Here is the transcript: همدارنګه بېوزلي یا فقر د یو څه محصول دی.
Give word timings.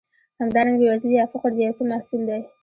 همدارنګه 0.41 0.79
بېوزلي 0.81 1.15
یا 1.19 1.25
فقر 1.33 1.49
د 1.53 1.57
یو 1.65 1.77
څه 1.77 1.83
محصول 1.91 2.21
دی. 2.29 2.41